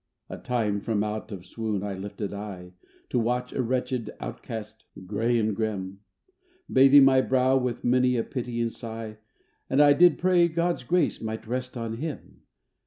[0.31, 2.73] A time, from out of swoon I lifted eye,
[3.11, 5.99] To find a wretched outcast, gray and grim,
[6.67, 9.19] Bathing my brow, with many a pitying sigh,
[9.69, 12.41] And I did pray God's grace might rest on him